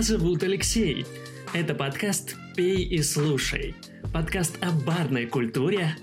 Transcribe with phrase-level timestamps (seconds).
[0.00, 1.04] Меня зовут Алексей.
[1.52, 3.74] Это подкаст «Пей и слушай».
[4.14, 5.94] Подкаст о барной культуре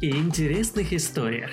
[0.00, 1.50] и интересных историях.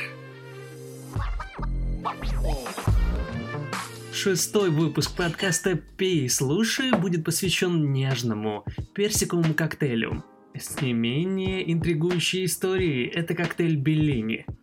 [4.13, 10.23] Шестой выпуск подкаста «Пей и слушай» будет посвящен нежному персиковому коктейлю.
[10.55, 14.45] С не менее интригующей историей это коктейль Беллини–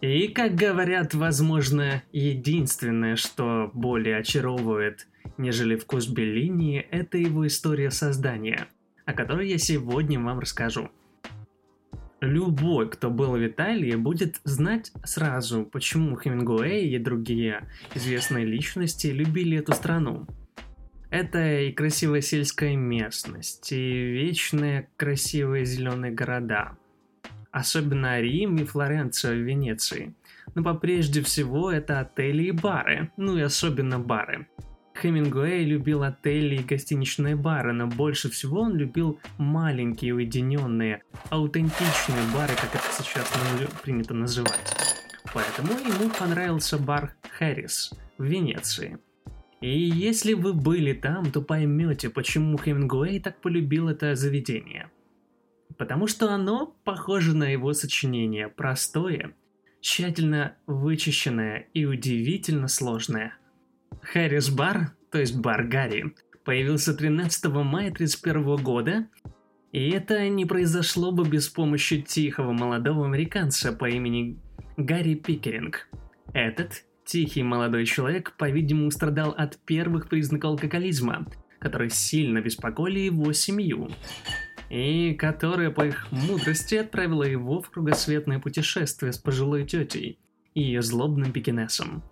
[0.00, 5.06] и, как говорят, возможно, единственное, что более очаровывает,
[5.38, 8.68] нежели вкус Беллини, это его история создания,
[9.04, 10.90] о которой я сегодня вам расскажу.
[12.20, 19.58] Любой, кто был в Италии, будет знать сразу, почему Хемингуэй и другие известные личности любили
[19.58, 20.26] эту страну.
[21.10, 26.78] Это и красивая сельская местность, и вечные красивые зеленые города–
[27.54, 30.14] особенно Рим и Флоренция в Венеции.
[30.56, 34.48] Но попрежде всего это отели и бары, ну и особенно бары.
[35.00, 42.54] Хемингуэй любил отели и гостиничные бары, но больше всего он любил маленькие, уединенные, аутентичные бары,
[42.54, 43.30] как это сейчас
[43.82, 44.74] принято называть.
[45.32, 48.98] Поэтому ему понравился бар Хэрис в Венеции.
[49.60, 54.90] И если вы были там, то поймете, почему Хемингуэй так полюбил это заведение–
[55.76, 59.34] Потому что оно похоже на его сочинение, простое,
[59.80, 63.36] тщательно вычищенное и удивительно сложное.
[64.02, 66.14] Харрис Бар, то есть Бар Гарри,
[66.44, 69.08] появился 13 мая 1931 года,
[69.72, 74.38] и это не произошло бы без помощи тихого молодого американца по имени
[74.76, 75.88] Гарри Пикеринг.
[76.32, 81.26] Этот тихий молодой человек, по-видимому, страдал от первых признаков алкоголизма,
[81.58, 83.90] которые сильно беспокоили его семью
[84.70, 90.18] и которая по их мудрости отправила его в кругосветное путешествие с пожилой тетей
[90.54, 92.02] и ее злобным пекинесом,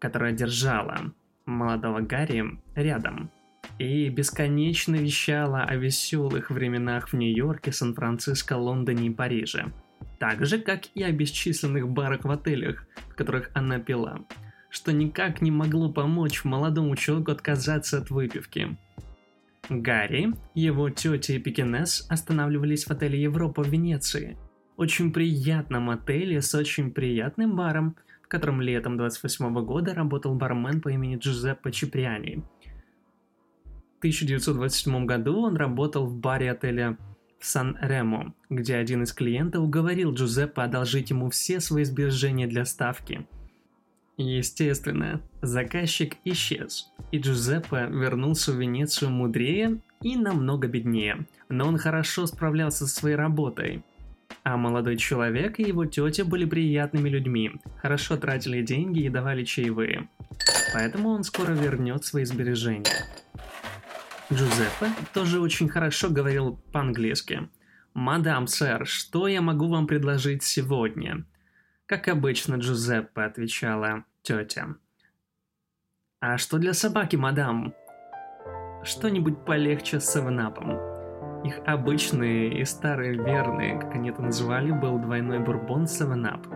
[0.00, 1.12] которая держала
[1.46, 3.30] молодого Гарри рядом
[3.78, 9.72] и бесконечно вещала о веселых временах в Нью-Йорке, Сан-Франциско, Лондоне и Париже,
[10.18, 14.18] так же, как и о бесчисленных барах в отелях, в которых она пила,
[14.68, 18.76] что никак не могло помочь молодому человеку отказаться от выпивки–
[19.70, 24.36] Гарри, его тетя и Пекинес останавливались в отеле Европа в Венеции.
[24.76, 27.96] Очень приятном отеле с очень приятным баром,
[28.30, 32.42] котором летом 28 года работал бармен по имени Джузеппе Чиприани.
[33.96, 36.96] В 1927 году он работал в баре отеля
[37.40, 43.26] Сан-Ремо, где один из клиентов уговорил Джузеппе одолжить ему все свои сбережения для ставки–
[44.22, 52.26] Естественно, заказчик исчез, и Джузеппе вернулся в Венецию мудрее и намного беднее, но он хорошо
[52.26, 53.82] справлялся со своей работой.
[54.42, 60.08] А молодой человек и его тетя были приятными людьми, хорошо тратили деньги и давали чаевые.
[60.72, 63.06] Поэтому он скоро вернет свои сбережения.
[64.32, 67.48] Джузеппе тоже очень хорошо говорил по-английски.
[67.94, 71.26] «Мадам, сэр, что я могу вам предложить сегодня?»
[71.86, 74.76] Как обычно, Джузеппе отвечала тетя.
[76.20, 77.74] «А что для собаки, мадам?»
[78.84, 80.89] «Что-нибудь полегче с севенапом».
[81.44, 86.46] Их обычный и старый верный, как они это называли, был двойной бурбон севенап.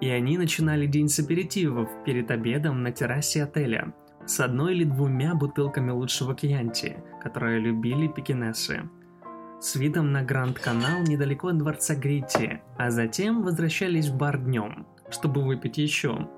[0.00, 3.92] И они начинали день с аперитивов перед обедом на террасе отеля
[4.26, 8.88] с одной или двумя бутылками лучшего кьянти, которые любили пекинесы
[9.60, 15.42] с видом на Гранд-канал недалеко от дворца Грити, а затем возвращались в бар днем, чтобы
[15.42, 16.28] выпить еще.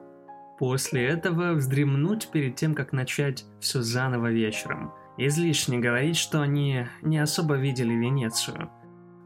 [0.59, 4.93] После этого вздремнуть перед тем, как начать все заново вечером.
[5.17, 8.71] Излишне говорить, что они не особо видели Венецию.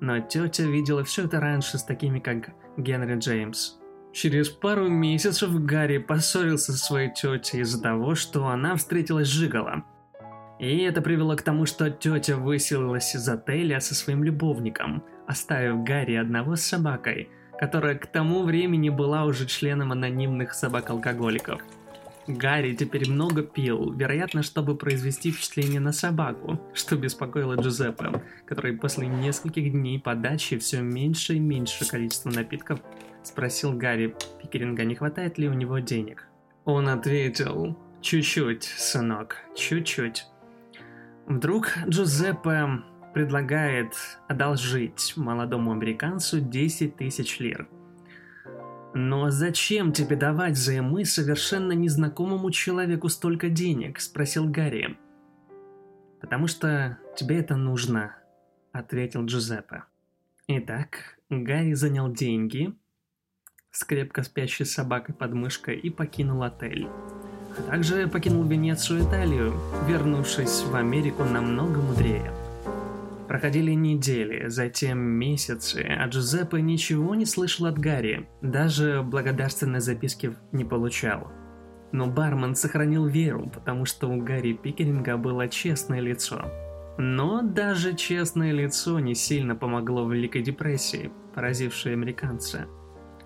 [0.00, 3.76] Но тетя видела все это раньше с такими, как Генри Джеймс.
[4.12, 9.84] Через пару месяцев Гарри поссорился со своей тетей из-за того, что она встретилась с Жигала.
[10.58, 16.14] И это привело к тому, что тетя выселилась из отеля со своим любовником, оставив Гарри
[16.14, 17.28] одного с собакой–
[17.58, 21.62] которая к тому времени была уже членом анонимных собак-алкоголиков.
[22.26, 29.06] Гарри теперь много пил, вероятно, чтобы произвести впечатление на собаку, что беспокоило Джузеппе, который после
[29.06, 32.80] нескольких дней подачи все меньше и меньше количества напитков
[33.22, 36.26] спросил Гарри, Пикеринга, не хватает ли у него денег.
[36.64, 40.26] Он ответил, чуть-чуть, сынок, чуть-чуть.
[41.26, 42.82] Вдруг Джузеппе
[43.12, 43.94] предлагает
[44.28, 47.68] одолжить молодому американцу 10 тысяч лир.
[48.94, 54.96] «Но зачем тебе давать взаймы совершенно незнакомому человеку столько денег?»– спросил Гарри.
[56.20, 58.16] «Потому что тебе это нужно»,–
[58.72, 59.82] ответил Джузеппе.
[60.46, 62.72] Итак, Гарри занял деньги
[63.72, 66.88] с крепко спящей собакой под мышкой и покинул отель.
[67.58, 69.54] а также покинул Венецию Италию,
[69.88, 72.32] вернувшись в Америку намного мудрее.
[73.34, 80.64] Проходили недели, затем месяцы, а Джузеппе ничего не слышал от Гарри, даже благодарственной записки не
[80.64, 81.32] получал.
[81.90, 86.44] Но бармен сохранил веру, потому что у Гарри Пикеринга было честное лицо.
[86.96, 92.68] Но даже честное лицо не сильно помогло в Великой депрессии, поразившей американца.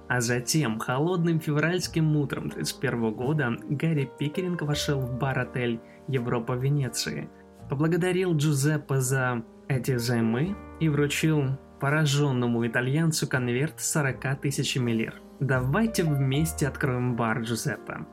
[0.08, 7.28] А затем, холодным февральским утром 1931 года, Гарри Пикеринг вошел в бар-отель «Европа Венеции»,
[7.69, 15.14] поблагодарил Джузеппе за эти займы и вручил пораженному итальянцу конверт 40 тысячами лир.
[15.40, 18.06] Давайте вместе откроем бар Джузеппе.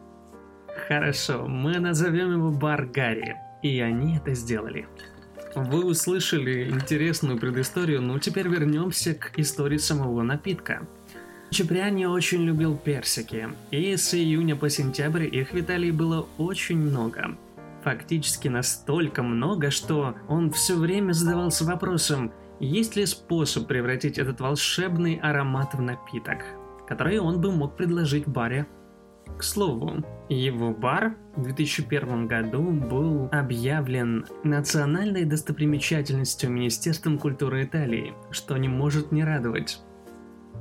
[0.88, 3.36] Хорошо, мы назовем его бар Гарри.
[3.64, 4.88] И они это сделали.
[5.56, 10.86] Вы услышали интересную предысторию, но теперь вернемся к истории самого напитка.
[11.50, 17.38] Чепряни очень любил персики, и с июня по сентябрь их в Италии было очень много.
[17.86, 25.20] Фактически настолько много, что он все время задавался вопросом, есть ли способ превратить этот волшебный
[25.22, 26.40] аромат в напиток,
[26.88, 28.66] который он бы мог предложить баре
[29.38, 38.58] к слову, его бар в 2001 году был объявлен национальной достопримечательностью Министерством культуры Италии, что
[38.58, 39.80] не может не радовать.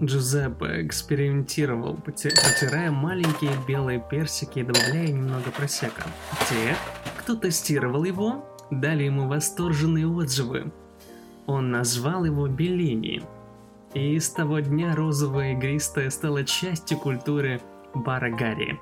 [0.03, 6.03] Джузеппе экспериментировал, потирая маленькие белые персики и добавляя немного просека.
[6.49, 6.75] Те,
[7.25, 10.71] кто тестировал его, дали ему восторженные отзывы.
[11.47, 13.23] Он назвал его Беллини.
[13.95, 17.63] И с того дня розовое игристое стало частью культуры
[17.95, 18.79] бара Гарри.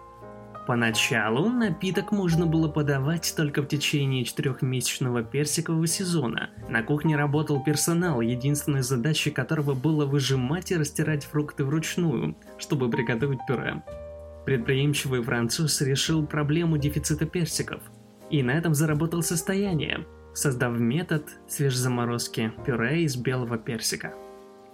[0.67, 6.51] Поначалу напиток можно было подавать только в течение четырехмесячного персикового сезона.
[6.69, 13.47] На кухне работал персонал, единственной задачей которого было выжимать и растирать фрукты вручную, чтобы приготовить
[13.47, 13.85] пюре.
[14.47, 17.81] Предприимчивый француз решил проблему дефицита персиков,
[18.33, 24.15] и на этом заработал состояние, создав метод свежезаморозки пюре из белого персика.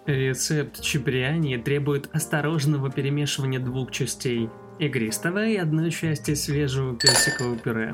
[0.07, 7.93] Рецепт чебриани требует осторожного перемешивания двух частей игристого и одной части свежего персикового пюре.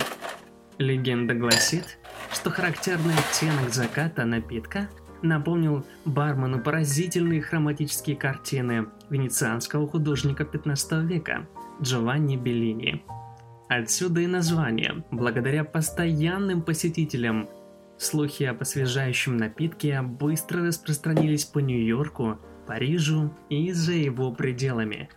[0.78, 1.98] Легенда гласит,
[2.32, 4.90] что характерный оттенок заката напитка
[5.22, 11.48] напомнил бармену поразительные хроматические картины венецианского художника 15 века
[11.80, 13.02] Джованни Беллини.
[13.76, 15.02] Отсюда и название.
[15.10, 17.48] Благодаря постоянным посетителям
[17.98, 22.38] Слухи об освежающем напитке быстро распространились по Нью-Йорку,
[22.68, 25.08] Парижу и за его пределами.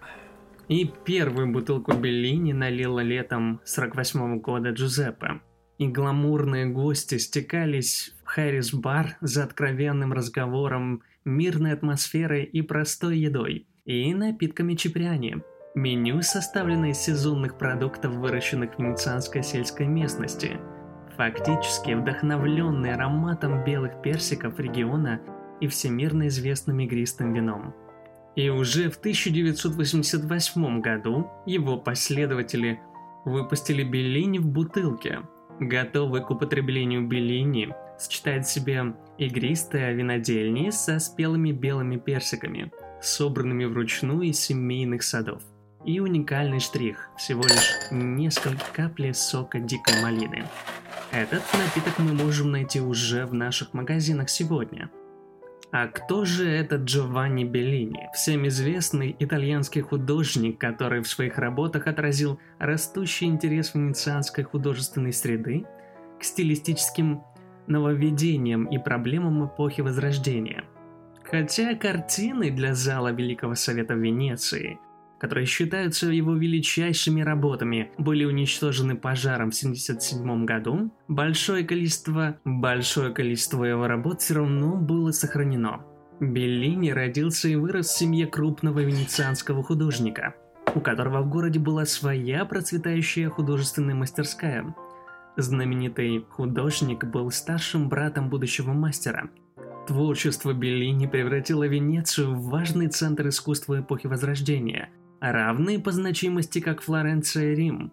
[0.69, 5.41] И первую бутылку Беллини налила летом 48 года Джузеппе.
[5.77, 14.11] И гламурные гости стекались в Хэрис-бар за откровенным разговором, мирной атмосферой и простой едой, и
[14.15, 15.43] напитками чепряни.
[15.77, 20.57] Меню составлено из сезонных продуктов, выращенных в венецианской сельской местности–
[21.17, 25.21] фактически вдохновленный ароматом белых персиков региона
[25.59, 27.75] и всемирно известным игристым вином.
[28.35, 32.79] И уже в 1988 году его последователи
[33.23, 35.21] выпустили Беллини в бутылке.
[35.59, 37.69] Готовый к употреблению Беллини
[37.99, 45.43] сочетает в себе игристое винодельни со спелыми белыми персиками, собранными вручную из семейных садов.
[45.87, 50.43] И уникальный штрих– всего лишь несколько капель сока дикой малины.
[51.13, 54.91] Этот напиток мы можем найти уже в наших магазинах сегодня.
[55.71, 62.37] А кто же этот Джованни Беллини, всем известный итальянский художник, который в своих работах отразил
[62.59, 65.63] растущий интерес венецианской художественной среды
[66.19, 67.23] к стилистическим
[67.67, 70.65] нововведениям и проблемам эпохи Возрождения?
[71.23, 74.79] Хотя картины для зала Великого Совета Венеции
[75.19, 83.63] которые считаются его величайшими работами, были уничтожены пожаром в 1977 году, большое количество, большое количество
[83.63, 85.81] его работ все равно было сохранено.
[86.19, 90.35] Беллини родился и вырос в семье крупного венецианского художника,
[90.73, 94.75] у которого в городе была своя процветающая художественная мастерская.
[95.35, 99.29] Знаменитый художник был старшим братом будущего мастера.
[99.87, 107.53] Творчество Беллини превратило Венецию в важный центр искусства эпохи Возрождения– равные по значимости как Флоренция
[107.53, 107.91] и Рим.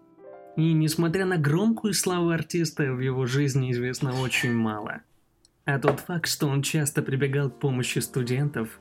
[0.57, 5.01] И несмотря на громкую славу артиста, в его жизни известно очень мало.
[5.65, 8.79] А тот факт, что он часто прибегал к помощи студентов,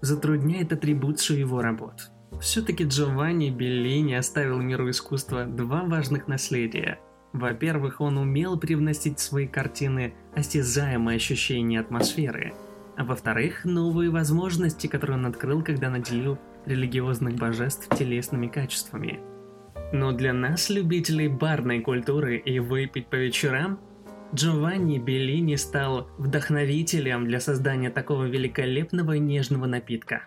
[0.00, 2.10] затрудняет атрибуцию его работ.
[2.40, 6.98] Все-таки Джованни Беллини оставил миру искусства два важных наследия.
[7.32, 12.54] Во-первых, он умел привносить в свои картины осязаемое ощущение атмосферы,
[12.96, 19.20] а во-вторых, новые возможности, которые он открыл, когда наделил религиозных божеств телесными качествами.
[19.92, 23.78] Но для нас, любителей барной культуры и выпить по вечерам,
[24.34, 30.26] Джованни Беллини стал вдохновителем для создания такого великолепного нежного напитка.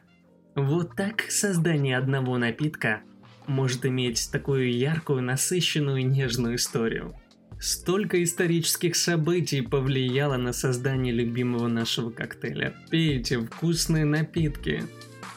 [0.56, 3.02] Вот так создание одного напитка
[3.48, 7.16] может иметь такую яркую, насыщенную, нежную историю.
[7.60, 12.76] Столько исторических событий повлияло на создание любимого нашего коктейля.
[12.90, 14.84] Пейте вкусные напитки.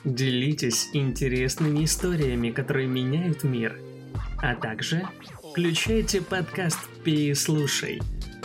[0.05, 3.79] Делитесь интересными историями, которые меняют мир.
[4.39, 5.07] А также
[5.51, 8.01] включайте подкаст «Пей и слушай».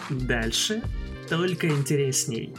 [0.10, 0.82] Дальше
[1.30, 2.54] только интересней.